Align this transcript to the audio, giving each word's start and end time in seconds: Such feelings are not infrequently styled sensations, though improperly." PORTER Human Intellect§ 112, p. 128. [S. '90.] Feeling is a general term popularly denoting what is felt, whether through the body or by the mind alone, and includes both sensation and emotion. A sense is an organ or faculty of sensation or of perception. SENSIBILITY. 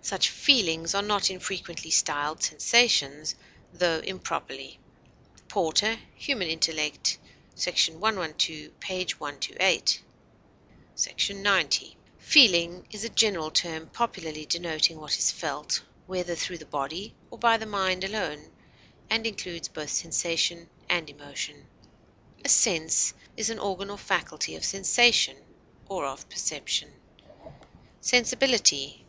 Such 0.00 0.30
feelings 0.30 0.94
are 0.94 1.02
not 1.02 1.28
infrequently 1.30 1.90
styled 1.90 2.42
sensations, 2.42 3.34
though 3.74 3.98
improperly." 3.98 4.78
PORTER 5.48 5.98
Human 6.14 6.48
Intellect§ 6.48 7.18
112, 7.96 8.80
p. 8.80 9.04
128. 9.18 10.00
[S. 10.96 11.28
'90.] 11.30 11.96
Feeling 12.18 12.86
is 12.90 13.04
a 13.04 13.10
general 13.10 13.50
term 13.50 13.88
popularly 13.90 14.46
denoting 14.46 14.98
what 14.98 15.18
is 15.18 15.30
felt, 15.30 15.82
whether 16.06 16.34
through 16.34 16.56
the 16.56 16.64
body 16.64 17.14
or 17.30 17.36
by 17.38 17.58
the 17.58 17.66
mind 17.66 18.02
alone, 18.02 18.50
and 19.10 19.26
includes 19.26 19.68
both 19.68 19.90
sensation 19.90 20.70
and 20.88 21.10
emotion. 21.10 21.66
A 22.46 22.48
sense 22.48 23.12
is 23.36 23.50
an 23.50 23.58
organ 23.58 23.90
or 23.90 23.98
faculty 23.98 24.56
of 24.56 24.64
sensation 24.64 25.36
or 25.86 26.06
of 26.06 26.26
perception. 26.30 26.94
SENSIBILITY. 28.00 29.04